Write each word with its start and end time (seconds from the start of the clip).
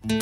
صبح 0.00 0.12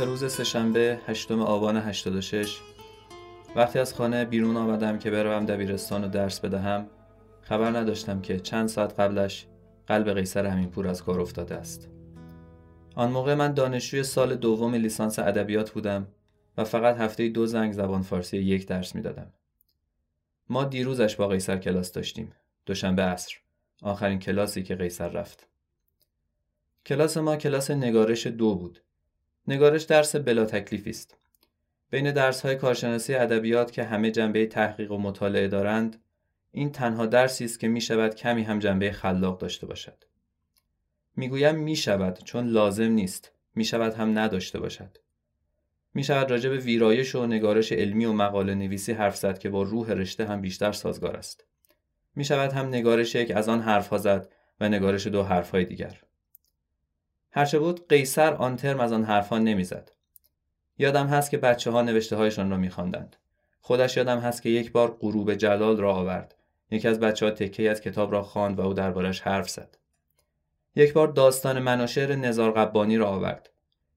روز 0.00 0.32
سهشنبه 0.32 0.98
هشتم 1.06 1.40
آبان 1.40 1.76
86 1.76 2.71
وقتی 3.56 3.78
از 3.78 3.94
خانه 3.94 4.24
بیرون 4.24 4.56
آمدم 4.56 4.98
که 4.98 5.10
بروم 5.10 5.46
دبیرستان 5.46 6.04
و 6.04 6.08
درس 6.08 6.40
بدهم 6.40 6.86
خبر 7.42 7.70
نداشتم 7.70 8.20
که 8.20 8.40
چند 8.40 8.68
ساعت 8.68 9.00
قبلش 9.00 9.46
قلب 9.86 10.14
قیصر 10.14 10.46
همینپور 10.46 10.88
از 10.88 11.02
کار 11.02 11.20
افتاده 11.20 11.54
است. 11.54 11.88
آن 12.94 13.10
موقع 13.10 13.34
من 13.34 13.54
دانشجوی 13.54 14.02
سال 14.02 14.36
دوم 14.36 14.74
لیسانس 14.74 15.18
ادبیات 15.18 15.70
بودم 15.70 16.06
و 16.56 16.64
فقط 16.64 16.96
هفته 16.96 17.28
دو 17.28 17.46
زنگ 17.46 17.72
زبان 17.72 18.02
فارسی 18.02 18.38
یک 18.38 18.66
درس 18.66 18.94
می‌دادم. 18.94 19.32
ما 20.48 20.64
دیروزش 20.64 21.16
با 21.16 21.28
قیصر 21.28 21.58
کلاس 21.58 21.92
داشتیم. 21.92 22.32
دوشنبه 22.66 23.02
عصر 23.02 23.34
آخرین 23.82 24.18
کلاسی 24.18 24.62
که 24.62 24.76
قیصر 24.76 25.08
رفت. 25.08 25.48
کلاس 26.86 27.16
ما 27.16 27.36
کلاس 27.36 27.70
نگارش 27.70 28.26
دو 28.26 28.54
بود. 28.54 28.82
نگارش 29.48 29.82
درس 29.82 30.16
بلا 30.16 30.44
تکلیفی 30.44 30.90
است. 30.90 31.21
بین 31.92 32.12
درس 32.12 32.40
های 32.40 32.56
کارشناسی 32.56 33.14
ادبیات 33.14 33.72
که 33.72 33.84
همه 33.84 34.10
جنبه 34.10 34.46
تحقیق 34.46 34.92
و 34.92 34.98
مطالعه 34.98 35.48
دارند، 35.48 36.02
این 36.50 36.72
تنها 36.72 37.06
درسی 37.06 37.44
است 37.44 37.60
که 37.60 37.68
می 37.68 37.80
شود 37.80 38.14
کمی 38.14 38.42
هم 38.42 38.58
جنبه 38.58 38.92
خلاق 38.92 39.38
داشته 39.38 39.66
باشد. 39.66 40.04
می‌گویم 41.16 41.54
می 41.54 41.76
شود 41.76 42.18
چون 42.24 42.46
لازم 42.46 42.90
نیست، 42.90 43.32
می 43.54 43.64
شود 43.64 43.94
هم 43.94 44.18
نداشته 44.18 44.60
باشد. 44.60 44.98
می 45.94 46.04
شود 46.04 46.30
راجع 46.30 46.50
به 46.50 46.56
ویرایش 46.56 47.14
و 47.14 47.26
نگارش 47.26 47.72
علمی 47.72 48.04
و 48.04 48.12
مقاله 48.12 48.54
نویسی 48.54 48.92
حرف 48.92 49.16
زد 49.16 49.38
که 49.38 49.50
با 49.50 49.62
روح 49.62 49.92
رشته 49.92 50.26
هم 50.26 50.40
بیشتر 50.40 50.72
سازگار 50.72 51.16
است. 51.16 51.44
می 52.14 52.24
شود 52.24 52.52
هم 52.52 52.66
نگارش 52.66 53.14
یک 53.14 53.30
از 53.30 53.48
آن 53.48 53.60
حرف 53.60 53.98
زد 53.98 54.28
و 54.60 54.68
نگارش 54.68 55.06
دو 55.06 55.22
حرف 55.22 55.50
های 55.50 55.64
دیگر. 55.64 56.00
هرچه 57.30 57.58
بود 57.58 57.88
قیصر 57.88 58.34
آن 58.34 58.56
ترم 58.56 58.80
از 58.80 58.92
آن 58.92 59.04
حرفها 59.04 59.38
نمی‌زد. 59.38 59.90
یادم 60.82 61.06
هست 61.06 61.30
که 61.30 61.38
بچه 61.38 61.70
ها 61.70 61.82
نوشته 61.82 62.16
هایشان 62.16 62.50
را 62.50 62.56
میخواندند. 62.56 63.16
خودش 63.60 63.96
یادم 63.96 64.18
هست 64.18 64.42
که 64.42 64.48
یک 64.48 64.72
بار 64.72 64.96
غروب 65.00 65.34
جلال 65.34 65.76
را 65.76 65.94
آورد. 65.94 66.34
یکی 66.70 66.88
از 66.88 67.00
بچه 67.00 67.26
ها 67.26 67.32
تکه 67.32 67.70
از 67.70 67.80
کتاب 67.80 68.12
را 68.12 68.22
خواند 68.22 68.58
و 68.58 68.62
او 68.62 68.74
دربارش 68.74 69.20
حرف 69.20 69.50
زد. 69.50 69.78
یک 70.76 70.92
بار 70.92 71.08
داستان 71.08 71.58
مناشر 71.58 72.14
نزار 72.14 72.52
قبانی 72.52 72.96
را 72.96 73.08
آورد. 73.08 73.50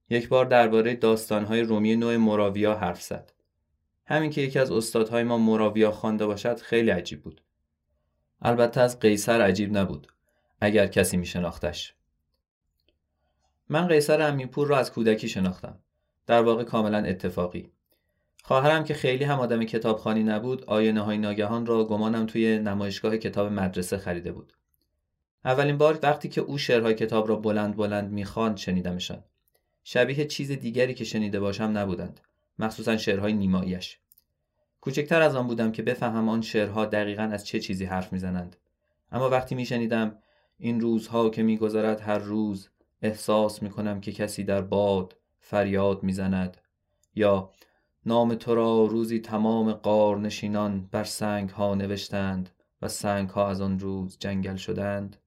یک 0.10 0.30
بار 0.30 0.46
درباره 0.46 0.96
داستانهای 0.96 1.62
رومی 1.62 1.96
نوع 1.96 2.18
مراویا 2.18 2.76
حرف 2.76 3.02
زد. 3.02 3.34
همین 4.06 4.30
که 4.30 4.42
یکی 4.42 4.60
از 4.60 4.72
استادهای 4.72 5.24
ما 5.24 5.38
مراویا 5.38 5.92
خوانده 5.92 6.26
باشد 6.26 6.60
خیلی 6.60 6.90
عجیب 6.90 7.22
بود. 7.22 7.42
البته 8.42 8.82
از 8.82 9.00
قیصر 9.00 9.42
عجیب 9.42 9.78
نبود. 9.78 10.08
اگر 10.62 10.88
کسی 10.88 11.18
می 11.18 11.26
شناختش. 11.26 11.96
من 13.70 13.88
قیصر 13.88 14.22
امیرپور 14.22 14.68
را 14.68 14.78
از 14.78 14.92
کودکی 14.92 15.28
شناختم. 15.28 15.80
در 16.28 16.42
واقع 16.42 16.64
کاملا 16.64 16.98
اتفاقی. 16.98 17.72
خواهرم 18.44 18.84
که 18.84 18.94
خیلی 18.94 19.24
هم 19.24 19.40
آدم 19.40 19.64
کتابخانی 19.64 20.24
نبود، 20.24 20.66
آینه 20.66 21.02
های 21.02 21.18
ناگهان 21.18 21.66
را 21.66 21.84
گمانم 21.84 22.26
توی 22.26 22.60
نمایشگاه 22.60 23.18
کتاب 23.18 23.52
مدرسه 23.52 23.98
خریده 23.98 24.32
بود. 24.32 24.54
اولین 25.46 25.78
بار 25.78 26.00
وقتی 26.04 26.30
که 26.30 26.42
او 26.42 26.58
شعرهای 26.58 26.94
کتاب 26.94 27.30
را 27.30 27.36
بلند 27.36 27.76
بلند 27.76 28.12
می‌خواند 28.12 28.58
شنیدمشان. 28.58 29.24
شبیه 29.84 30.26
چیز 30.26 30.52
دیگری 30.52 30.94
که 30.94 31.04
شنیده 31.04 31.40
باشم 31.40 31.78
نبودند. 31.78 32.22
مخصوصا 32.60 32.98
شعرهای 32.98 33.34
نیماییش. 33.34 34.00
کوچکتر 34.82 35.22
از 35.22 35.36
آن 35.36 35.48
بودم 35.48 35.72
که 35.72 35.84
بفهمم 35.84 36.30
آن 36.30 36.42
شعرها 36.42 36.86
دقیقا 36.86 37.24
از 37.24 37.46
چه 37.46 37.60
چیزی 37.60 37.86
حرف 37.86 38.14
می‌زنند. 38.14 38.56
اما 39.12 39.30
وقتی 39.30 39.56
میشنیدم 39.56 40.18
این 40.58 40.82
روزها 40.82 41.30
که 41.30 41.44
میگذرد 41.44 42.02
هر 42.02 42.18
روز 42.18 42.70
احساس 43.02 43.64
می 43.64 43.70
کنم 43.70 44.02
که 44.02 44.12
کسی 44.12 44.44
در 44.44 44.62
باد 44.62 45.16
فریاد 45.48 46.04
می‌زند. 46.04 46.58
یا 47.16 47.52
نام 48.06 48.36
تو 48.36 48.56
را 48.56 48.86
روزی 48.86 49.20
تمام 49.20 49.74
قار 49.74 50.18
نشینان 50.20 50.90
بر 50.92 51.04
سنگ 51.04 51.50
ها 51.50 51.76
نوشتند 51.76 52.50
و 52.82 52.88
سنگ 52.88 53.30
ها 53.30 53.50
از 53.50 53.62
آن 53.62 53.80
روز 53.80 54.18
جنگل 54.20 54.56
شدند. 54.56 55.18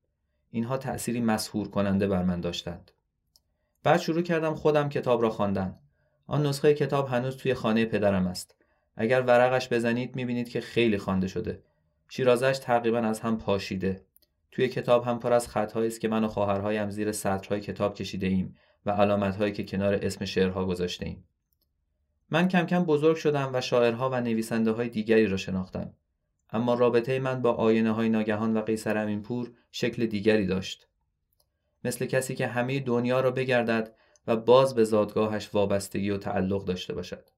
اینها 0.50 0.76
تأثیری 0.78 1.20
مسهور 1.20 1.68
کننده 1.68 2.06
بر 2.06 2.22
من 2.22 2.40
داشتند. 2.40 2.90
بعد 3.82 4.00
شروع 4.00 4.22
کردم 4.22 4.54
خودم 4.54 4.88
کتاب 4.88 5.22
را 5.22 5.30
خواندن. 5.30 5.78
آن 6.26 6.46
نسخه 6.46 6.74
کتاب 6.74 7.08
هنوز 7.08 7.36
توی 7.36 7.54
خانه 7.54 7.84
پدرم 7.84 8.26
است. 8.26 8.56
اگر 8.96 9.22
ورقش 9.22 9.72
بزنید 9.72 10.16
می‌بینید 10.16 10.48
که 10.48 10.60
خیلی 10.60 10.98
خوانده 10.98 11.26
شده. 11.26 11.62
شیرازش 12.08 12.58
تقریبا 12.62 12.98
از 12.98 13.20
هم 13.20 13.38
پاشیده. 13.38 14.04
توی 14.50 14.68
کتاب 14.68 15.04
هم 15.04 15.18
پر 15.18 15.32
از 15.32 15.48
خطهایی 15.48 15.88
است 15.88 16.00
که 16.00 16.08
من 16.08 16.24
و 16.24 16.28
خواهرهایم 16.28 16.90
زیر 16.90 17.12
سطرهای 17.12 17.60
کتاب 17.60 17.94
کشیده 17.94 18.26
ایم. 18.26 18.54
و 18.88 18.90
علامتهایی 18.90 19.52
که 19.52 19.64
کنار 19.64 19.98
اسم 20.02 20.24
شعرها 20.24 20.64
گذاشته 20.64 21.06
ایم. 21.06 21.24
من 22.30 22.48
کم 22.48 22.66
کم 22.66 22.84
بزرگ 22.84 23.16
شدم 23.16 23.50
و 23.54 23.60
شاعرها 23.60 24.10
و 24.10 24.20
نویسنده 24.20 24.70
های 24.70 24.88
دیگری 24.88 25.26
را 25.26 25.36
شناختم. 25.36 25.94
اما 26.50 26.74
رابطه 26.74 27.18
من 27.18 27.42
با 27.42 27.52
آینه 27.52 27.92
های 27.92 28.08
ناگهان 28.08 28.56
و 28.56 28.60
قیصر 28.60 28.98
امینپور 28.98 29.52
شکل 29.72 30.06
دیگری 30.06 30.46
داشت. 30.46 30.88
مثل 31.84 32.06
کسی 32.06 32.34
که 32.34 32.46
همه 32.46 32.80
دنیا 32.80 33.20
را 33.20 33.30
بگردد 33.30 33.94
و 34.26 34.36
باز 34.36 34.74
به 34.74 34.84
زادگاهش 34.84 35.50
وابستگی 35.52 36.10
و 36.10 36.16
تعلق 36.16 36.64
داشته 36.64 36.94
باشد. 36.94 37.30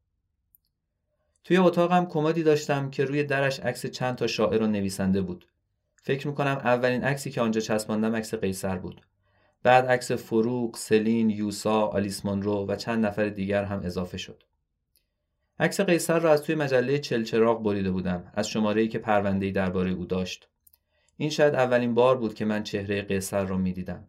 توی 1.44 1.56
اتاقم 1.56 2.06
کمدی 2.06 2.42
داشتم 2.42 2.90
که 2.90 3.04
روی 3.04 3.24
درش 3.24 3.60
عکس 3.60 3.86
چند 3.86 4.16
تا 4.16 4.26
شاعر 4.26 4.62
و 4.62 4.66
نویسنده 4.66 5.22
بود. 5.22 5.46
فکر 6.02 6.28
می‌کنم 6.28 6.60
اولین 6.64 7.04
عکسی 7.04 7.30
که 7.30 7.40
آنجا 7.40 7.60
چسباندم 7.60 8.16
عکس 8.16 8.34
قیصر 8.34 8.76
بود 8.76 9.02
بعد 9.62 9.86
عکس 9.86 10.12
فروغ، 10.12 10.76
سلین، 10.76 11.30
یوسا، 11.30 11.86
آلیس 11.86 12.24
مونرو 12.24 12.66
و 12.66 12.76
چند 12.76 13.06
نفر 13.06 13.28
دیگر 13.28 13.64
هم 13.64 13.80
اضافه 13.84 14.18
شد. 14.18 14.42
عکس 15.58 15.80
قیصر 15.80 16.18
را 16.18 16.32
از 16.32 16.42
توی 16.42 16.54
مجله 16.54 16.98
چلچراغ 16.98 17.62
بریده 17.62 17.90
بودم 17.90 18.32
از 18.34 18.48
شماره‌ای 18.48 18.88
که 18.88 18.98
پرونده‌ای 18.98 19.52
درباره 19.52 19.90
او 19.90 20.04
داشت. 20.04 20.48
این 21.16 21.30
شاید 21.30 21.54
اولین 21.54 21.94
بار 21.94 22.16
بود 22.16 22.34
که 22.34 22.44
من 22.44 22.62
چهره 22.62 23.02
قیصر 23.02 23.44
را 23.44 23.56
می‌دیدم. 23.56 24.08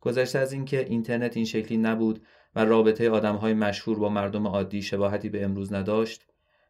گذشته 0.00 0.38
از 0.38 0.52
اینکه 0.52 0.84
اینترنت 0.84 1.36
این 1.36 1.46
شکلی 1.46 1.78
نبود 1.78 2.22
و 2.54 2.64
رابطه 2.64 3.10
آدمهای 3.10 3.54
مشهور 3.54 3.98
با 3.98 4.08
مردم 4.08 4.46
عادی 4.46 4.82
شباهتی 4.82 5.28
به 5.28 5.44
امروز 5.44 5.72
نداشت، 5.72 6.26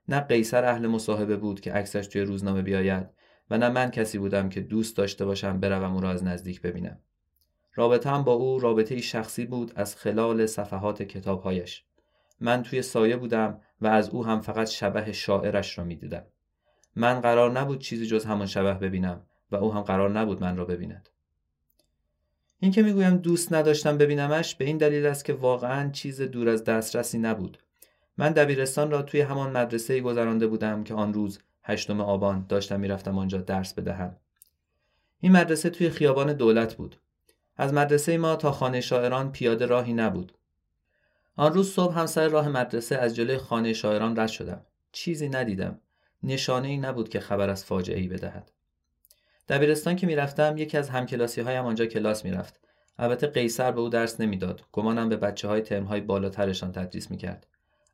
نه 0.09 0.21
قیصر 0.21 0.65
اهل 0.65 0.87
مصاحبه 0.87 1.37
بود 1.37 1.61
که 1.61 1.73
عکسش 1.73 2.07
توی 2.07 2.23
روزنامه 2.23 2.63
بیاید 2.63 3.07
و 3.51 3.59
نه 3.59 3.69
من 3.69 3.91
کسی 3.91 4.19
بودم 4.19 4.49
که 4.49 4.61
دوست 4.61 4.97
داشته 4.97 5.25
باشم 5.25 5.61
بروم 5.61 5.95
او 5.95 6.01
را 6.01 6.11
از 6.11 6.25
نزدیک 6.25 6.63
ببینم. 6.63 6.99
رابطه 7.75 8.11
هم 8.11 8.25
با 8.25 8.33
او 8.33 8.59
رابطه 8.59 9.01
شخصی 9.01 9.47
بود 9.47 9.73
از 9.77 9.97
خلال 9.97 10.47
صفحات 10.47 11.03
کتابهایش. 11.03 11.85
من 12.41 12.63
توی 12.63 12.83
سایه 12.83 13.17
بودم 13.17 13.61
و 13.81 13.87
از 13.87 14.09
او 14.09 14.25
هم 14.27 14.41
فقط 14.41 14.69
شبه 14.69 15.13
شاعرش 15.13 15.79
را 15.79 15.85
می 15.85 15.97
دیدم. 15.97 16.25
من 16.97 17.21
قرار 17.21 17.51
نبود 17.51 17.81
چیزی 17.81 18.07
جز 18.07 18.25
همان 18.25 18.47
شبه 18.47 18.75
ببینم 18.75 19.21
و 19.51 19.57
او 19.57 19.73
هم 19.75 19.81
قرار 19.81 20.11
نبود 20.11 20.41
من 20.41 20.57
را 20.57 20.65
ببیند. 20.65 21.09
این 22.61 22.73
که 22.73 22.83
می‌گویم 22.83 23.17
دوست 23.17 23.53
نداشتم 23.53 23.99
ببینمش 23.99 24.55
به 24.55 24.65
این 24.65 24.79
دلیل 24.79 25.07
است 25.07 25.25
که 25.25 25.33
واقعا 25.33 25.91
چیز 25.91 26.21
دور 26.23 26.49
از 26.49 26.65
دسترسی 26.65 27.19
نبود. 27.19 27.59
من 28.19 28.33
دبیرستان 28.33 28.91
را 28.91 29.03
توی 29.03 29.21
همان 29.21 29.57
مدرسه 29.57 30.01
گذرانده 30.01 30.47
بودم 30.47 30.85
که 30.85 30.95
آن 30.95 31.15
روز 31.15 31.39
هشتم 31.63 32.01
آبان 32.01 32.47
داشتم 32.49 32.81
می‌رفتم 32.81 33.19
آنجا 33.19 33.39
درس 33.39 33.75
بدهم 33.75 34.17
این 35.21 35.33
مدرسه 35.33 35.71
توی 35.71 35.91
خیابان 35.91 36.33
دولت 36.33 36.75
بود 36.75 36.97
از 37.63 37.75
مدرسه 37.75 38.19
ما 38.19 38.37
تا 38.37 38.53
خانه 38.53 38.81
شاعران 38.81 39.33
پیاده 39.33 39.67
راهی 39.67 39.93
نبود. 39.93 40.33
آن 41.37 41.55
روز 41.55 41.73
صبح 41.73 41.99
هم 41.99 42.07
سر 42.07 42.29
راه 42.29 42.49
مدرسه 42.49 42.97
از 42.97 43.17
جلوی 43.17 43.39
خانه 43.39 43.73
شاعران 43.73 44.21
رد 44.21 44.29
شدم. 44.29 44.67
چیزی 44.93 45.29
ندیدم. 45.29 45.81
نشانه 46.23 46.69
ای 46.69 46.77
نبود 46.77 47.09
که 47.09 47.21
خبر 47.21 47.51
از 47.51 47.65
فاجعه 47.65 48.01
ای 48.01 48.09
بدهد. 48.09 48.53
دبیرستان 49.49 49.97
که 49.97 50.07
می‌رفتم 50.07 50.59
یکی 50.59 50.79
از 50.79 50.91
همکلاسی 50.91 51.41
هایم 51.41 51.65
آنجا 51.65 51.87
کلاس 51.87 52.25
می‌رفت. 52.25 52.61
البته 52.99 53.27
قیصر 53.27 53.71
به 53.71 53.81
او 53.81 53.89
درس 53.89 54.21
نمی‌داد. 54.21 54.63
گمانم 54.73 55.09
به 55.09 55.17
بچه 55.17 55.49
های 55.49 55.61
ترم 55.61 55.85
های 55.85 56.01
بالاترشان 56.01 56.73
تدریس 56.73 57.11
می‌کرد. 57.11 57.47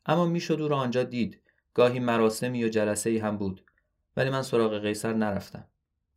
اما 0.06 0.26
می‌شد 0.26 0.60
او 0.60 0.68
را 0.68 0.76
آنجا 0.76 1.02
دید. 1.02 1.40
گاهی 1.74 2.00
مراسمی 2.00 2.64
و 2.64 2.68
جلسه 2.68 3.10
ای 3.10 3.18
هم 3.18 3.36
بود. 3.36 3.64
ولی 4.16 4.30
من 4.30 4.42
سراغ 4.42 4.78
قیصر 4.78 5.12
نرفتم. 5.12 5.64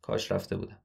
کاش 0.02 0.32
رفته 0.32 0.56
بودم. 0.56 0.81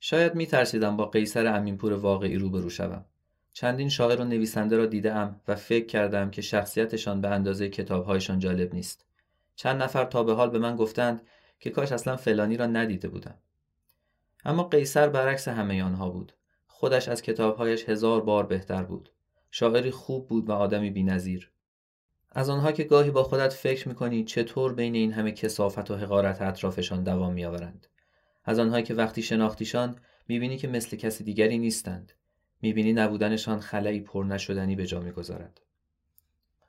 شاید 0.00 0.34
می 0.34 0.46
ترسیدم 0.46 0.96
با 0.96 1.06
قیصر 1.06 1.46
امینپور 1.46 1.92
واقعی 1.92 2.36
روبرو 2.36 2.70
شوم. 2.70 3.04
چندین 3.52 3.88
شاعر 3.88 4.20
و 4.20 4.24
نویسنده 4.24 4.76
را 4.76 4.86
دیدم 4.86 5.40
و 5.48 5.54
فکر 5.54 5.86
کردم 5.86 6.30
که 6.30 6.42
شخصیتشان 6.42 7.20
به 7.20 7.28
اندازه 7.28 7.68
کتابهایشان 7.68 8.38
جالب 8.38 8.74
نیست. 8.74 9.06
چند 9.54 9.82
نفر 9.82 10.04
تا 10.04 10.22
به 10.22 10.34
حال 10.34 10.50
به 10.50 10.58
من 10.58 10.76
گفتند 10.76 11.22
که 11.58 11.70
کاش 11.70 11.92
اصلا 11.92 12.16
فلانی 12.16 12.56
را 12.56 12.66
ندیده 12.66 13.08
بودم. 13.08 13.34
اما 14.44 14.62
قیصر 14.62 15.08
برعکس 15.08 15.48
همه 15.48 15.82
آنها 15.82 16.10
بود. 16.10 16.32
خودش 16.66 17.08
از 17.08 17.22
کتابهایش 17.22 17.88
هزار 17.88 18.20
بار 18.20 18.46
بهتر 18.46 18.82
بود. 18.82 19.12
شاعری 19.50 19.90
خوب 19.90 20.28
بود 20.28 20.48
و 20.48 20.52
آدمی 20.52 20.90
بینظیر. 20.90 21.50
از 22.32 22.48
آنها 22.48 22.72
که 22.72 22.84
گاهی 22.84 23.10
با 23.10 23.22
خودت 23.22 23.52
فکر 23.52 23.88
می‌کنی 23.88 24.24
چطور 24.24 24.74
بین 24.74 24.94
این 24.94 25.12
همه 25.12 25.32
کسافت 25.32 25.90
و 25.90 25.96
حقارت 25.96 26.42
اطرافشان 26.42 27.04
دوام 27.04 27.32
میآورند. 27.32 27.86
از 28.50 28.58
آنهایی 28.58 28.84
که 28.84 28.94
وقتی 28.94 29.22
شناختیشان 29.22 29.96
می‌بینی 30.28 30.56
که 30.56 30.68
مثل 30.68 30.96
کسی 30.96 31.24
دیگری 31.24 31.58
نیستند. 31.58 32.12
می‌بینی 32.62 32.92
نبودنشان 32.92 33.60
خلایی 33.60 34.00
پر 34.00 34.24
نشدنی 34.24 34.76
به 34.76 34.86
جا 34.86 35.00
می‌گذارد. 35.00 35.60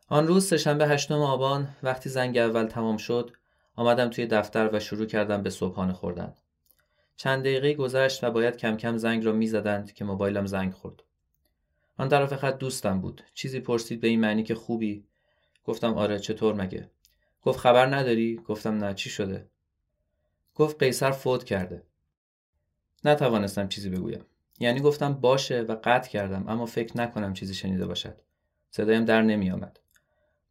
آن 0.08 0.28
روز 0.28 0.46
سهشنبه 0.48 0.88
هشتم 0.88 1.22
آبان 1.22 1.70
وقتی 1.84 2.10
زنگ 2.10 2.38
اول 2.38 2.66
تمام 2.66 2.98
شد 2.98 3.32
آمدم 3.76 4.10
توی 4.10 4.26
دفتر 4.26 4.70
و 4.74 4.80
شروع 4.80 5.06
کردم 5.06 5.44
به 5.44 5.50
صبحانه 5.50 5.94
خوردن. 5.94 6.34
چند 7.16 7.42
دقیقه 7.42 7.74
گذشت 7.74 8.24
و 8.24 8.32
باید 8.32 8.58
کم 8.58 8.78
کم 8.78 8.98
زنگ 8.98 9.26
را 9.26 9.32
می‌زدند 9.32 9.94
که 9.94 10.06
موبایلم 10.06 10.46
زنگ 10.46 10.74
خورد. 10.74 11.04
آن 11.98 12.10
طرف 12.10 12.36
خط 12.36 12.58
دوستم 12.58 13.02
بود. 13.02 13.24
چیزی 13.34 13.60
پرسید 13.60 14.02
به 14.02 14.08
این 14.08 14.20
معنی 14.20 14.44
که 14.44 14.56
خوبی؟ 14.56 15.06
گفتم 15.64 15.94
آره 15.94 16.20
چطور 16.20 16.54
مگه؟ 16.56 16.90
گفت 17.42 17.60
خبر 17.60 17.96
نداری؟ 17.96 18.36
گفتم 18.36 18.84
نه 18.84 18.94
چی 18.94 19.10
شده؟ 19.10 19.50
گفت 20.56 20.84
قیصر 20.84 21.12
فوت 21.12 21.44
کرده. 21.44 21.84
نتوانستم 23.04 23.68
چیزی 23.68 23.90
بگویم. 23.90 24.26
یعنی 24.60 24.80
گفتم 24.80 25.14
باشه 25.14 25.62
و 25.62 25.76
قطع 25.84 26.10
کردم 26.10 26.48
اما 26.48 26.66
فکر 26.66 26.98
نکنم 26.98 27.34
چیزی 27.34 27.54
شنیده 27.54 27.88
باشد. 27.88 28.16
صدایم 28.70 29.06
در 29.06 29.22
نمی 29.22 29.52
آمد 29.52 29.80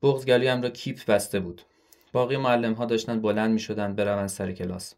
بغز 0.02 0.26
گلویم 0.26 0.62
را 0.62 0.70
کیپ 0.70 1.04
بسته 1.06 1.40
بود. 1.40 1.62
باقی 2.12 2.36
معلم 2.36 2.72
ها 2.72 2.84
داشتن 2.84 3.20
بلند 3.20 3.52
می 3.52 3.58
شدن 3.58 3.94
بروند 3.94 4.28
سر 4.28 4.52
کلاس. 4.52 4.94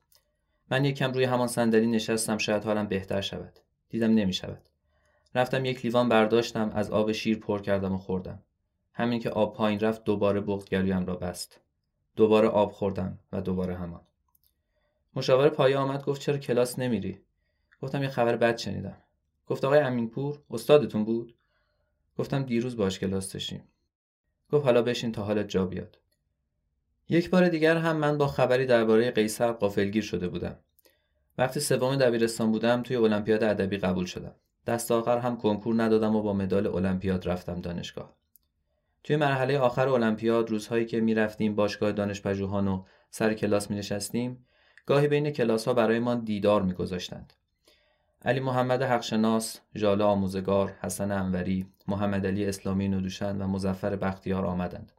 من 0.71 0.85
یکم 0.85 1.13
روی 1.13 1.25
همان 1.25 1.49
صندلی 1.49 1.87
نشستم 1.87 2.39
شاید 2.39 2.65
حالم 2.65 2.87
بهتر 2.87 3.21
شود. 3.21 3.59
دیدم 3.89 4.15
نمی 4.15 4.33
شود 4.33 4.69
رفتم 5.35 5.65
یک 5.65 5.85
لیوان 5.85 6.09
برداشتم 6.09 6.71
از 6.75 6.91
آب 6.91 7.13
شیر 7.13 7.39
پر 7.39 7.61
کردم 7.63 7.93
و 7.93 7.99
خوردم. 7.99 8.43
همین 8.93 9.21
که 9.21 9.31
آب 9.31 9.57
پایین 9.57 9.81
رفت 9.81 10.05
دوباره 10.05 10.41
بغض 10.41 10.65
گلویم 10.65 11.07
را 11.07 11.17
بست. 11.17 11.61
دوباره 12.17 12.49
آب 12.49 12.73
خوردم 12.73 13.19
و 13.33 13.41
دوباره 13.41 13.77
همان. 13.77 14.01
مشاور 15.15 15.49
پایه 15.49 15.77
آمد 15.77 16.05
گفت 16.05 16.21
چرا 16.21 16.39
کلاس 16.39 16.79
نمیری؟ 16.79 17.21
گفتم 17.83 18.03
یه 18.03 18.09
خبر 18.09 18.37
بد 18.37 18.57
شنیدم. 18.57 18.97
گفت 19.47 19.65
آقای 19.65 19.81
امینپور 19.81 20.43
استادتون 20.51 21.05
بود؟ 21.05 21.35
گفتم 22.19 22.43
دیروز 22.43 22.77
باش 22.77 22.99
کلاس 22.99 23.33
داشتیم. 23.33 23.69
گفت 24.53 24.65
حالا 24.65 24.83
بشین 24.83 25.13
تا 25.13 25.23
حالت 25.23 25.49
جا 25.49 25.67
بیاد. 25.67 25.99
یک 27.09 27.31
بار 27.31 27.49
دیگر 27.49 27.77
هم 27.77 27.97
من 27.97 28.19
با 28.19 28.27
خبری 28.27 28.67
درباره 28.67 29.11
قیصر 29.11 29.53
قافلگیر 29.53 30.03
شده 30.03 30.29
بودم. 30.29 30.59
وقتی 31.39 31.61
سوم 31.61 31.97
دبیرستان 31.97 32.53
بودم 32.53 32.83
توی 32.83 32.97
المپیاد 32.97 33.45
ادبی 33.45 33.77
قبول 33.79 34.05
شدم. 34.05 34.35
دست 34.67 34.93
آخر 34.93 35.19
هم 35.19 35.37
کنکور 35.37 35.83
ندادم 35.83 36.17
و 36.17 36.23
با 36.23 36.33
مدال 36.33 36.67
المپیاد 36.67 37.29
رفتم 37.29 37.61
دانشگاه. 37.61 38.17
توی 39.05 39.17
مرحله 39.17 39.59
آخر 39.59 39.89
المپیاد 39.89 40.51
روزهایی 40.51 40.87
که 40.87 41.01
می‌رفتیم 41.01 41.55
باشگاه 41.55 41.93
دانشپژوهان 41.93 42.69
و 42.69 42.85
سر 43.11 43.35
کلاس 43.35 43.71
می 43.71 43.77
نشستیم 43.77 44.47
گاهی 44.87 45.09
بین 45.09 45.31
کلاس 45.31 45.69
ها 45.69 45.75
برایمان 45.75 46.21
دیدار 46.25 46.63
میگذاشتند 46.63 47.33
علی 48.25 48.41
محمد 48.41 48.83
حقشناس، 48.83 49.61
ژاله 49.77 50.05
آموزگار، 50.05 50.73
حسن 50.81 51.11
انوری، 51.13 51.67
محمد 51.89 52.27
علی 52.27 52.47
اسلامی 52.47 52.89
ندوشن 52.89 53.43
و 53.43 53.47
مزفر 53.47 53.97
بختیار 53.97 54.47
آمدند. 54.47 54.93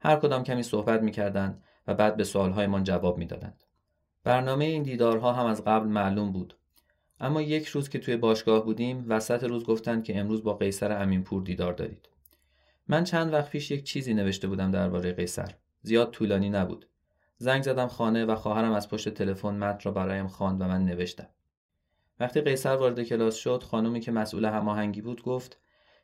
هر 0.00 0.16
کدام 0.16 0.44
کمی 0.44 0.62
صحبت 0.62 1.02
می‌کردند 1.02 1.62
و 1.86 1.94
بعد 1.94 2.16
به 2.16 2.24
سوالهایمان 2.24 2.84
جواب 2.84 3.18
می‌دادند. 3.18 3.62
برنامه 4.24 4.64
این 4.64 4.82
دیدارها 4.82 5.32
هم 5.32 5.46
از 5.46 5.64
قبل 5.64 5.88
معلوم 5.88 6.32
بود. 6.32 6.56
اما 7.20 7.42
یک 7.42 7.66
روز 7.66 7.88
که 7.88 7.98
توی 7.98 8.16
باشگاه 8.16 8.64
بودیم 8.64 9.04
وسط 9.08 9.44
روز 9.44 9.64
گفتند 9.64 10.04
که 10.04 10.18
امروز 10.18 10.42
با 10.42 10.54
قیصر 10.54 11.02
امینپور 11.02 11.42
دیدار 11.42 11.72
دارید. 11.72 12.08
من 12.88 13.04
چند 13.04 13.32
وقت 13.32 13.50
پیش 13.50 13.70
یک 13.70 13.84
چیزی 13.84 14.14
نوشته 14.14 14.48
بودم 14.48 14.70
درباره 14.70 15.12
قیصر. 15.12 15.54
زیاد 15.82 16.10
طولانی 16.10 16.50
نبود. 16.50 16.86
زنگ 17.42 17.62
زدم 17.62 17.88
خانه 17.88 18.24
و 18.24 18.34
خواهرم 18.34 18.72
از 18.72 18.88
پشت 18.88 19.08
تلفن 19.08 19.54
متن 19.54 19.80
را 19.82 19.90
برایم 19.90 20.26
خواند 20.26 20.60
و 20.60 20.64
من 20.64 20.84
نوشتم. 20.84 21.28
وقتی 22.20 22.40
قیصر 22.40 22.76
وارد 22.76 23.02
کلاس 23.02 23.34
شد 23.34 23.62
خانومی 23.62 24.00
که 24.00 24.12
مسئول 24.12 24.44
هماهنگی 24.44 25.00
بود 25.00 25.22
گفت 25.22 25.60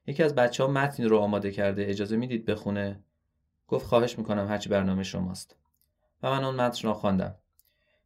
یکی 0.06 0.23
از 0.23 0.35
بچه 0.35 0.64
ها 0.64 0.70
متنی 0.70 1.06
رو 1.06 1.19
آماده 1.19 1.50
کرده 1.50 1.87
اجازه 1.88 2.17
می‌دید 2.17 2.44
بخونه؟ 2.44 3.05
گفت 3.69 3.87
خواهش 3.87 4.19
می‌کنم 4.19 4.49
هرچی 4.49 4.69
برنامه 4.69 5.02
شماست. 5.02 5.56
و 6.23 6.31
من 6.31 6.44
اون 6.44 6.55
متن 6.55 6.88
را 6.88 6.94
خواندم. 6.94 7.35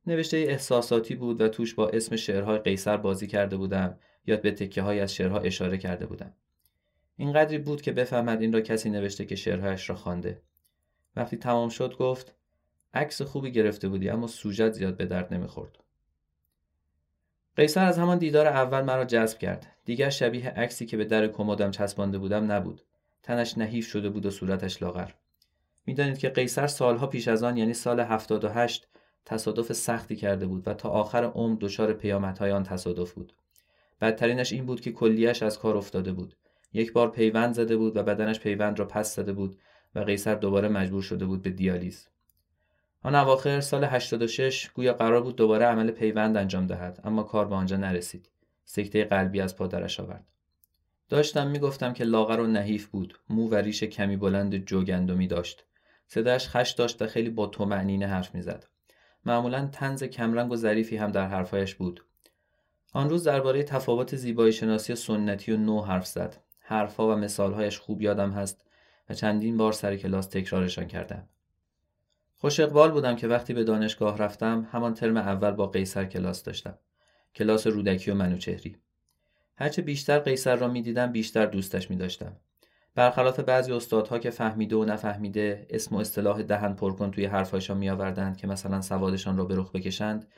نوشته 0.06 0.36
احساساتی 0.36 1.14
بود 1.14 1.40
و 1.40 1.48
توش 1.48 1.74
با 1.74 1.88
اسم 1.88 2.16
شعرهای 2.16 2.58
قیصر 2.58 2.96
بازی 2.96 3.26
کرده 3.26 3.56
بودم 3.56 3.98
یاد 4.26 4.42
به 4.42 4.50
تکه 4.50 4.82
های 4.82 5.00
از 5.00 5.14
شعرها 5.14 5.38
اشاره 5.38 5.78
کرده 5.78 6.06
بودم. 6.06 6.32
اینقدری 7.16 7.58
بود 7.58 7.82
که 7.82 7.92
بفهمد 7.92 8.40
این 8.40 8.52
را 8.52 8.60
کسی 8.60 8.90
نوشته 8.90 9.24
که 9.24 9.36
شعرهایش 9.36 9.90
را 9.90 9.96
خوانده. 9.96 10.42
وقتی 11.16 11.36
تمام 11.36 11.68
شد 11.68 11.96
گفت 11.96 12.41
عکس 12.94 13.22
خوبی 13.22 13.50
گرفته 13.50 13.88
بودی 13.88 14.08
اما 14.08 14.26
سوژت 14.26 14.72
زیاد 14.72 14.96
به 14.96 15.06
درد 15.06 15.34
نمی‌خورد. 15.34 15.78
قیصر 17.56 17.84
از 17.84 17.98
همان 17.98 18.18
دیدار 18.18 18.46
اول 18.46 18.80
مرا 18.80 19.04
جذب 19.04 19.38
کرد. 19.38 19.66
دیگر 19.84 20.10
شبیه 20.10 20.48
عکسی 20.50 20.86
که 20.86 20.96
به 20.96 21.04
در 21.04 21.28
کمدم 21.28 21.70
چسبانده 21.70 22.18
بودم 22.18 22.52
نبود. 22.52 22.82
تنش 23.22 23.58
نحیف 23.58 23.86
شده 23.86 24.08
بود 24.08 24.26
و 24.26 24.30
صورتش 24.30 24.82
لاغر. 24.82 25.10
می‌دانید 25.86 26.18
که 26.18 26.28
قیصر 26.28 26.66
سالها 26.66 27.06
پیش 27.06 27.28
از 27.28 27.42
آن 27.42 27.56
یعنی 27.56 27.74
سال 27.74 28.00
78 28.00 28.88
تصادف 29.24 29.72
سختی 29.72 30.16
کرده 30.16 30.46
بود 30.46 30.68
و 30.68 30.74
تا 30.74 30.88
آخر 30.88 31.24
عمر 31.24 31.56
دچار 31.60 31.92
پیامدهای 31.92 32.50
آن 32.50 32.62
تصادف 32.62 33.12
بود. 33.12 33.32
بدترینش 34.00 34.52
این 34.52 34.66
بود 34.66 34.80
که 34.80 34.92
کلیش 34.92 35.42
از 35.42 35.58
کار 35.58 35.76
افتاده 35.76 36.12
بود. 36.12 36.36
یک 36.72 36.92
بار 36.92 37.10
پیوند 37.10 37.54
زده 37.54 37.76
بود 37.76 37.96
و 37.96 38.02
بدنش 38.02 38.40
پیوند 38.40 38.78
را 38.78 38.84
پس 38.84 39.16
زده 39.16 39.32
بود 39.32 39.58
و 39.94 40.00
قیصر 40.00 40.34
دوباره 40.34 40.68
مجبور 40.68 41.02
شده 41.02 41.26
بود 41.26 41.42
به 41.42 41.50
دیالیز. 41.50 42.08
آن 43.04 43.14
اواخر 43.14 43.60
سال 43.60 43.84
86 43.84 44.70
گویا 44.74 44.92
قرار 44.92 45.20
بود 45.20 45.36
دوباره 45.36 45.64
عمل 45.64 45.90
پیوند 45.90 46.36
انجام 46.36 46.66
دهد 46.66 47.00
اما 47.04 47.22
کار 47.22 47.48
به 47.48 47.54
آنجا 47.54 47.76
نرسید. 47.76 48.28
سکته 48.64 49.04
قلبی 49.04 49.40
از 49.40 49.56
پادرش 49.56 50.00
آورد. 50.00 50.24
داشتم 51.08 51.46
می‌گفتم 51.46 51.92
که 51.92 52.04
لاغر 52.04 52.40
و 52.40 52.46
نحیف 52.46 52.86
بود. 52.86 53.18
مو 53.28 53.48
و 53.48 53.54
ریش 53.54 53.84
کمی 53.84 54.16
بلند 54.16 54.56
جوگندمی 54.56 55.26
داشت. 55.26 55.64
صداش 56.06 56.48
خش 56.48 56.70
داشت 56.70 57.02
و 57.02 57.06
خیلی 57.06 57.30
با 57.30 57.46
تو 57.46 57.64
معنینه 57.64 58.06
حرف 58.06 58.34
می‌زد. 58.34 58.66
معمولا 59.24 59.68
تنز 59.72 60.04
کمرنگ 60.04 60.52
و 60.52 60.56
ظریفی 60.56 60.96
هم 60.96 61.12
در 61.12 61.28
حرفایش 61.28 61.74
بود. 61.74 62.04
آن 62.92 63.10
روز 63.10 63.24
درباره 63.24 63.62
تفاوت 63.62 64.16
زیبایی 64.16 64.52
شناسی 64.52 64.94
سنتی 64.94 65.52
و 65.52 65.56
نو 65.56 65.82
حرف 65.82 66.06
زد. 66.06 66.36
حرفها 66.60 67.08
و 67.08 67.16
مثالهایش 67.16 67.78
خوب 67.78 68.02
یادم 68.02 68.30
هست 68.30 68.64
و 69.10 69.14
چندین 69.14 69.56
بار 69.56 69.72
سر 69.72 69.96
کلاس 69.96 70.26
تکرارشان 70.26 70.86
کردم. 70.86 71.28
خوش 72.42 72.60
اقبال 72.60 72.90
بودم 72.90 73.16
که 73.16 73.28
وقتی 73.28 73.54
به 73.54 73.64
دانشگاه 73.64 74.18
رفتم 74.18 74.68
همان 74.72 74.94
ترم 74.94 75.16
اول 75.16 75.50
با 75.50 75.66
قیصر 75.66 76.04
کلاس 76.04 76.42
داشتم. 76.42 76.78
کلاس 77.34 77.66
رودکی 77.66 78.10
و 78.10 78.14
منوچهری. 78.14 78.76
هرچه 79.56 79.82
بیشتر 79.82 80.18
قیصر 80.18 80.56
را 80.56 80.68
می‌دیدم 80.68 81.12
بیشتر 81.12 81.46
دوستش 81.46 81.90
می 81.90 81.96
داشتم. 81.96 82.36
برخلاف 82.94 83.40
بعضی 83.40 83.72
استادها 83.72 84.18
که 84.18 84.30
فهمیده 84.30 84.76
و 84.76 84.84
نفهمیده 84.84 85.66
اسم 85.70 85.96
و 85.96 85.98
اصطلاح 85.98 86.42
دهن 86.42 86.74
پرکن 86.74 87.10
توی 87.10 87.24
حرفهایشان 87.24 87.76
می 87.76 87.90
آوردند 87.90 88.36
که 88.36 88.46
مثلا 88.46 88.80
سوادشان 88.80 89.36
را 89.36 89.44
به 89.44 89.56
رخ 89.56 89.72
بکشند 89.72 90.28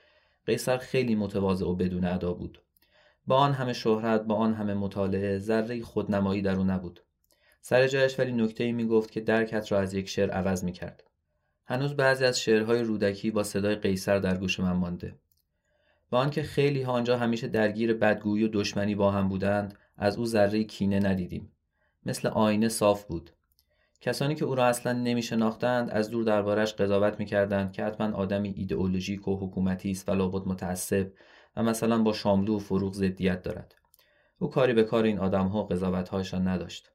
قیصر 0.47 0.77
خیلی 0.77 1.15
متواضع 1.15 1.67
و 1.67 1.75
بدون 1.75 2.05
ادا 2.05 2.33
بود. 2.33 2.63
با 3.27 3.37
آن 3.37 3.53
همه 3.53 3.73
شهرت 3.73 4.23
با 4.23 4.35
آن 4.35 4.55
همه 4.55 4.75
مطالعه 4.75 5.39
ذره 5.39 5.83
خودنمایی 5.83 6.43
در 6.43 6.57
او 6.57 6.65
نبود. 6.65 7.01
سر 7.61 7.87
جایش 7.87 8.19
ولی 8.19 8.33
نکته 8.33 8.65
ای 8.65 8.73
می 8.73 8.87
گفت 8.87 9.11
که 9.11 9.21
درکت 9.21 9.73
را 9.73 9.81
از 9.81 9.95
یک 9.95 10.09
شعر 10.09 10.31
عوض 10.31 10.65
می 10.65 10.73
کرد 10.73 11.03
هنوز 11.67 11.97
بعضی 11.97 12.25
از 12.25 12.41
شعرهای 12.41 12.83
رودکی 12.83 13.31
با 13.31 13.43
صدای 13.43 13.75
قیصر 13.75 14.19
در 14.19 14.37
گوش 14.37 14.61
من 14.61 14.73
مانده. 14.73 15.15
با 16.11 16.19
آنکه 16.19 16.43
خیلی 16.43 16.83
ها 16.83 16.93
آنجا 16.93 17.17
همیشه 17.19 17.49
درگیر 17.49 17.95
بدگویی 17.95 18.45
و 18.45 18.49
دشمنی 18.53 18.95
با 18.95 19.11
هم 19.11 19.29
بودند 19.29 19.79
از 19.97 20.17
او 20.17 20.27
ذره 20.27 20.65
کینه 20.65 21.01
ندیدیم. 21.01 21.53
مثل 22.07 22.29
آینه 22.29 22.69
صاف 22.69 23.05
بود. 23.05 23.31
کسانی 24.01 24.35
که 24.35 24.45
او 24.45 24.55
را 24.55 24.67
اصلا 24.67 24.93
نمی 24.93 25.23
شناختند 25.23 25.91
از 25.91 26.11
دور 26.11 26.25
دربارش 26.25 26.75
قضاوت 26.75 27.19
می 27.21 27.27
کردند 27.27 27.73
که 27.73 27.85
حتما 27.85 28.17
آدمی 28.17 28.49
ایدئولوژیک 28.57 29.29
و 29.29 29.37
حکومتی 29.37 29.91
است 29.91 30.09
و 30.09 30.13
لابد 30.13 30.49
متعصب 30.49 31.13
و 31.57 31.63
مثلا 31.63 32.03
با 32.03 32.13
شاملو 32.13 32.57
و 32.57 32.59
فروغ 32.59 32.95
ضدیت 32.95 33.43
دارد. 33.43 33.75
او 34.39 34.51
کاری 34.51 34.73
به 34.73 34.83
کار 34.83 35.05
این 35.05 35.19
آدمها 35.19 35.63
و 35.63 35.67
قضاوتهایشان 35.67 36.49
نداشت. 36.49 36.94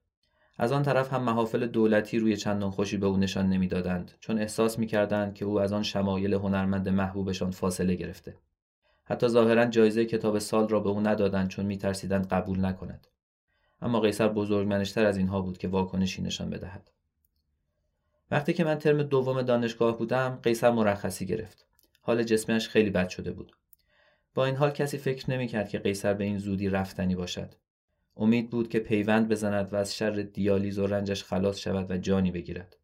از 0.61 0.71
آن 0.71 0.83
طرف 0.83 1.13
هم 1.13 1.23
محافل 1.23 1.67
دولتی 1.67 2.19
روی 2.19 2.37
چندان 2.37 2.71
خوشی 2.71 2.97
به 2.97 3.05
او 3.05 3.17
نشان 3.17 3.49
نمی‌دادند 3.49 4.11
چون 4.19 4.39
احساس 4.39 4.79
می‌کردند 4.79 5.35
که 5.35 5.45
او 5.45 5.61
از 5.61 5.73
آن 5.73 5.83
شمایل 5.83 6.33
هنرمند 6.33 6.89
محبوبشان 6.89 7.51
فاصله 7.51 7.95
گرفته. 7.95 8.37
حتی 9.03 9.27
ظاهرا 9.27 9.65
جایزه 9.65 10.05
کتاب 10.05 10.39
سال 10.39 10.67
را 10.67 10.79
به 10.79 10.89
او 10.89 11.01
ندادند 11.01 11.47
چون 11.47 11.65
میترسیدند 11.65 12.27
قبول 12.27 12.65
نکند. 12.65 13.07
اما 13.81 13.99
قیصر 13.99 14.27
بزرگمنشتر 14.27 15.05
از 15.05 15.17
اینها 15.17 15.41
بود 15.41 15.57
که 15.57 15.67
واکنشی 15.67 16.21
نشان 16.21 16.49
بدهد. 16.49 16.91
وقتی 18.31 18.53
که 18.53 18.63
من 18.63 18.75
ترم 18.75 19.03
دوم 19.03 19.41
دانشگاه 19.41 19.97
بودم 19.97 20.39
قیصر 20.43 20.71
مرخصی 20.71 21.25
گرفت. 21.25 21.65
حال 22.01 22.23
جسمش 22.23 22.69
خیلی 22.69 22.89
بد 22.89 23.09
شده 23.09 23.31
بود. 23.31 23.51
با 24.33 24.45
این 24.45 24.55
حال 24.55 24.71
کسی 24.71 24.97
فکر 24.97 25.31
نمی‌کرد 25.31 25.69
که 25.69 25.79
قیصر 25.79 26.13
به 26.13 26.23
این 26.23 26.37
زودی 26.37 26.69
رفتنی 26.69 27.15
باشد. 27.15 27.55
امید 28.17 28.49
بود 28.49 28.69
که 28.69 28.79
پیوند 28.79 29.29
بزند 29.29 29.73
و 29.73 29.75
از 29.75 29.95
شر 29.95 30.11
دیالیز 30.33 30.79
و 30.79 30.87
رنجش 30.87 31.23
خلاص 31.23 31.59
شود 31.59 31.91
و 31.91 31.97
جانی 31.97 32.31
بگیرد. 32.31 32.77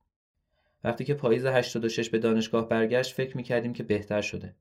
وقتی 0.84 1.04
که 1.06 1.14
پاییز 1.14 1.46
86 1.46 2.10
به 2.10 2.20
دانشگاه 2.20 2.70
برگشت 2.70 3.14
فکر 3.14 3.38
می‌کردیم 3.38 3.74
که 3.74 3.84
بهتر 3.84 4.22
شده. 4.22 4.56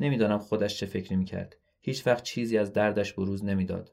نمی‌دانم 0.00 0.38
خودش 0.38 0.78
چه 0.78 0.86
فکری 0.86 1.16
می‌کرد. 1.16 1.56
هیچ 1.80 2.06
وقت 2.06 2.24
چیزی 2.24 2.58
از 2.58 2.72
دردش 2.72 3.12
بروز 3.12 3.44
نمی‌داد. 3.44 3.92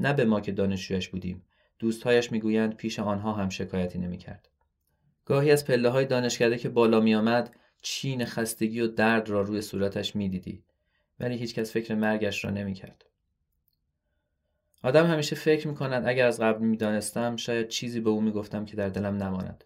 نه 0.00 0.12
به 0.12 0.24
ما 0.24 0.40
که 0.40 0.52
دانشجویش 0.52 1.08
بودیم. 1.08 1.42
دوستهایش 1.78 2.32
می‌گویند 2.32 2.76
پیش 2.76 2.98
آنها 2.98 3.32
هم 3.32 3.48
شکایتی 3.48 3.98
نمی‌کرد. 3.98 4.48
گاهی 5.24 5.50
از 5.50 5.64
پله 5.64 5.88
های 5.88 6.04
دانشکده 6.04 6.58
که 6.58 6.68
بالا 6.68 7.00
میآمد 7.00 7.56
چین 7.82 8.24
خستگی 8.24 8.80
و 8.80 8.86
درد 8.86 9.28
را 9.28 9.40
روی 9.40 9.62
صورتش 9.62 10.16
می‌دیدی. 10.16 10.64
ولی 11.20 11.36
هیچکس 11.36 11.72
فکر 11.72 11.94
مرگش 11.94 12.44
را 12.44 12.50
نمی‌کرد. 12.50 13.04
آدم 14.84 15.06
همیشه 15.06 15.36
فکر 15.36 15.68
می‌کند 15.68 16.06
اگر 16.06 16.26
از 16.26 16.40
قبل 16.40 16.64
می‌دانستم 16.64 17.36
شاید 17.36 17.68
چیزی 17.68 18.00
به 18.00 18.10
او 18.10 18.20
می‌گفتم 18.20 18.64
که 18.64 18.76
در 18.76 18.88
دلم 18.88 19.22
نماند. 19.22 19.64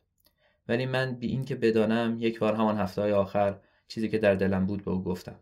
ولی 0.69 0.87
من 0.87 1.15
بی 1.15 1.27
این 1.27 1.45
که 1.45 1.55
بدانم 1.55 2.17
یک 2.21 2.39
بار 2.39 2.55
همان 2.55 2.77
هفته 2.77 3.03
های 3.03 3.13
آخر 3.13 3.59
چیزی 3.89 4.09
که 4.09 4.19
در 4.19 4.35
دلم 4.35 4.67
بود 4.67 4.85
به 4.85 4.91
او 4.91 5.05
گفتم. 5.05 5.41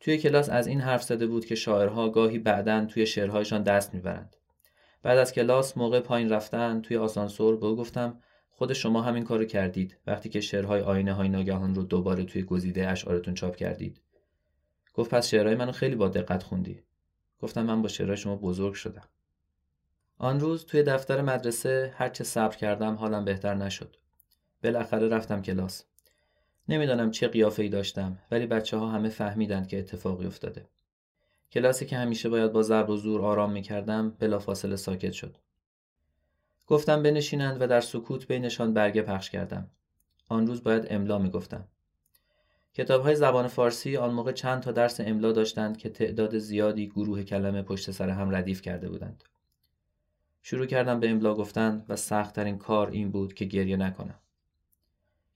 توی 0.00 0.18
کلاس 0.18 0.50
از 0.50 0.66
این 0.66 0.80
حرف 0.80 1.02
زده 1.02 1.26
بود 1.26 1.44
که 1.44 1.54
شاعرها 1.54 2.08
گاهی 2.08 2.38
بعدا 2.38 2.84
توی 2.84 3.06
شعرهایشان 3.06 3.62
دست 3.62 3.94
می‌برند. 3.94 4.36
بعد 5.02 5.18
از 5.18 5.32
کلاس 5.32 5.76
موقع 5.76 6.00
پایین 6.00 6.28
رفتن 6.28 6.80
توی 6.80 6.96
آسانسور 6.96 7.56
به 7.56 7.66
او 7.66 7.76
گفتم 7.76 8.20
خود 8.50 8.72
شما 8.72 9.02
همین 9.02 9.24
کارو 9.24 9.44
کردید. 9.44 9.96
وقتی 10.06 10.28
که 10.28 10.40
شعرهای 10.40 10.80
آینه 10.80 11.12
های 11.12 11.28
ناگهان 11.28 11.74
رو 11.74 11.82
دوباره 11.82 12.24
توی 12.24 12.42
گزیده 12.42 12.88
اشعارتون 12.88 13.34
چاپ 13.34 13.56
کردید. 13.56 14.00
گفت 14.94 15.10
پس 15.10 15.28
شعرهای 15.28 15.54
منو 15.54 15.72
خیلی 15.72 15.96
با 15.96 16.08
دقت 16.08 16.42
خوندی. 16.42 16.82
گفتم 17.40 17.62
من 17.62 17.82
با 17.82 17.88
شعرهای 17.88 18.16
شما 18.16 18.36
بزرگ 18.36 18.74
شدم. 18.74 19.08
آن 20.18 20.40
روز 20.40 20.66
توی 20.66 20.82
دفتر 20.82 21.22
مدرسه 21.22 21.94
هرچه 21.96 22.24
صبر 22.24 22.56
کردم 22.56 22.94
حالم 22.94 23.24
بهتر 23.24 23.54
نشد. 23.54 23.96
بالاخره 24.62 25.08
رفتم 25.08 25.42
کلاس. 25.42 25.84
نمی‌دانم 26.68 27.10
چه 27.10 27.28
قیافه 27.28 27.62
ای 27.62 27.68
داشتم 27.68 28.18
ولی 28.30 28.46
بچه 28.46 28.76
ها 28.76 28.88
همه 28.88 29.08
فهمیدند 29.08 29.68
که 29.68 29.78
اتفاقی 29.78 30.26
افتاده. 30.26 30.68
کلاسی 31.52 31.86
که 31.86 31.96
همیشه 31.96 32.28
باید 32.28 32.52
با 32.52 32.62
ضرب 32.62 32.90
و 32.90 32.96
زور 32.96 33.22
آرام 33.22 33.52
می‌کردم 33.52 34.10
بلافاصله 34.10 34.76
ساکت 34.76 35.12
شد. 35.12 35.36
گفتم 36.66 37.02
بنشینند 37.02 37.62
و 37.62 37.66
در 37.66 37.80
سکوت 37.80 38.26
بینشان 38.26 38.74
برگه 38.74 39.02
پخش 39.02 39.30
کردم. 39.30 39.70
آن 40.28 40.46
روز 40.46 40.62
باید 40.62 40.86
املا 40.90 41.18
می‌گفتم. 41.18 41.68
کتاب 42.74 43.02
های 43.02 43.16
زبان 43.16 43.46
فارسی 43.46 43.96
آن 43.96 44.14
موقع 44.14 44.32
چند 44.32 44.62
تا 44.62 44.72
درس 44.72 45.00
املا 45.00 45.32
داشتند 45.32 45.76
که 45.76 45.88
تعداد 45.88 46.38
زیادی 46.38 46.86
گروه 46.86 47.22
کلمه 47.22 47.62
پشت 47.62 47.90
سر 47.90 48.08
هم 48.08 48.34
ردیف 48.34 48.62
کرده 48.62 48.88
بودند. 48.88 49.24
شروع 50.42 50.66
کردم 50.66 51.00
به 51.00 51.10
املا 51.10 51.34
گفتن 51.34 51.84
و 51.88 51.96
سختترین 51.96 52.58
کار 52.58 52.90
این 52.90 53.10
بود 53.10 53.34
که 53.34 53.44
گریه 53.44 53.76
نکنم. 53.76 54.18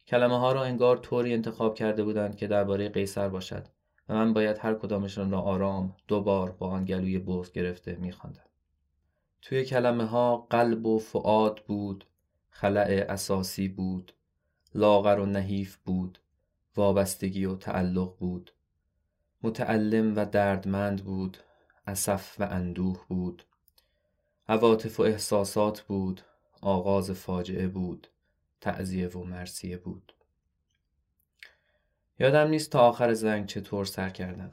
کلمه 0.07 0.39
ها 0.39 0.53
را 0.53 0.65
انگار 0.65 0.97
طوری 0.97 1.35
انتخاب 1.35 1.75
کرده 1.75 2.05
بودند 2.05 2.37
که 2.37 2.47
درباره 2.47 2.89
قیصر 2.89 3.29
باشد 3.29 3.69
و 4.09 4.15
من 4.15 4.33
باید 4.33 4.59
هر 4.61 4.75
کدامشان 4.75 5.31
را 5.31 5.41
آرام 5.41 5.97
دوبار 6.09 6.51
با 6.51 6.69
آن 6.69 6.85
گلوی 6.85 7.19
بغض 7.19 7.53
گرفته 7.53 7.95
میخواندم. 7.95 8.45
توی 9.43 9.65
کلمه 9.65 10.05
ها 10.05 10.37
قلب 10.51 10.87
و 10.87 10.99
فعاد 10.99 11.61
بود 11.67 12.05
خلع 12.51 13.07
اساسی 13.09 13.69
بود 13.69 14.13
لاغر 14.75 15.19
و 15.19 15.27
نحیف 15.27 15.77
بود. 15.77 16.19
وابستگی 16.79 17.45
و 17.45 17.57
تعلق 17.57 18.17
بود. 18.19 18.53
متعلم 19.43 20.17
و 20.17 20.25
دردمند 20.25 21.05
بود 21.05 21.39
اسف 21.87 22.41
و 22.41 22.43
اندوه 22.43 23.05
بود. 23.09 23.43
عواطف 24.49 25.01
و 25.01 25.03
احساسات 25.03 25.81
بود 25.81 26.21
آغاز 26.63 27.11
فاجعه 27.11 27.69
بود 27.69 28.09
تعذیه 28.61 29.09
و 29.09 29.25
مرسیه 29.25 29.79
بود. 29.79 30.15
یادم 32.19 32.49
نیست 32.49 32.73
تا 32.73 32.81
آخر 32.81 33.15
زنگ 33.15 33.47
چطور 33.47 33.85
سر 33.85 34.11
کردم. 34.11 34.53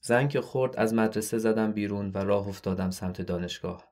زنگ 0.00 0.30
که 0.30 0.40
خورد 0.40 0.76
از 0.76 0.94
مدرسه 0.94 1.38
زدم 1.38 1.72
بیرون 1.72 2.10
و 2.10 2.18
راه 2.18 2.48
افتادم 2.48 2.90
سمت 2.90 3.22
دانشگاه. 3.22 3.88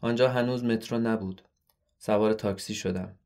آنجا 0.00 0.28
هنوز 0.28 0.64
مترو 0.64 0.98
نبود. 0.98 1.42
سوار 1.98 2.32
تاکسی 2.32 2.74
شدم. 2.74 3.18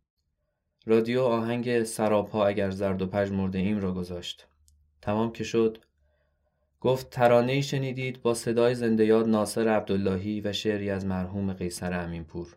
رادیو 0.88 1.22
آهنگ 1.22 1.82
سرابها 1.82 2.46
اگر 2.46 2.70
زرد 2.70 3.02
و 3.02 3.06
پژمرده 3.06 3.58
ایم 3.58 3.78
را 3.78 3.92
گذاشت. 3.92 4.46
تمام 5.02 5.32
که 5.32 5.44
شد. 5.44 5.78
گفت 6.80 7.10
ترانه 7.10 7.60
شنیدید 7.60 8.22
با 8.22 8.34
صدای 8.34 8.74
زنده 8.74 9.04
یاد 9.04 9.28
ناصر 9.28 9.68
عبداللهی 9.68 10.40
و 10.40 10.52
شعری 10.52 10.90
از 10.90 11.06
مرحوم 11.06 11.52
قیصر 11.52 12.00
امینپور. 12.04 12.56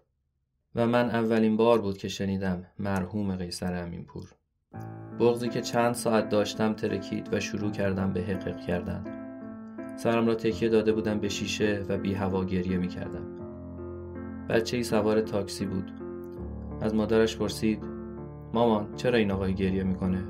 و 0.76 0.88
من 0.88 1.10
اولین 1.10 1.58
بار 1.58 1.82
بود 1.82 1.98
که 1.98 2.08
شنیدم 2.08 2.66
مرحوم 2.80 3.36
قیصر 3.36 3.84
امینپور. 3.84 4.36
بغزی 5.20 5.50
که 5.50 5.62
چند 5.62 5.96
ساعت 5.96 6.30
داشتم 6.30 6.74
ترکید 6.74 7.34
و 7.34 7.40
شروع 7.40 7.72
کردم 7.72 8.14
به 8.14 8.22
حقق 8.22 8.66
کردن. 8.66 9.04
سرم 9.98 10.28
را 10.28 10.36
تکیه 10.36 10.70
داده 10.70 10.92
بودم 10.92 11.20
به 11.20 11.30
شیشه 11.30 11.86
و 11.90 11.98
بی 11.98 12.14
هوا 12.14 12.46
گریه 12.46 12.78
می 12.78 12.88
کردم 12.88 13.26
بچه 14.50 14.78
ای 14.78 14.84
سوار 14.84 15.22
تاکسی 15.22 15.66
بود. 15.66 15.92
از 16.82 16.96
مادرش 16.96 17.38
پرسید 17.38 17.99
مامان 18.54 18.96
چرا 18.96 19.18
این 19.18 19.32
آقای 19.32 19.54
گریه 19.54 19.84
می‌کنه؟ 19.84 20.24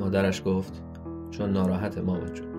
مادرش 0.00 0.42
گفت 0.44 0.82
چون 1.30 1.50
ناراحت 1.52 1.98
ما 1.98 2.18
بود 2.18 2.53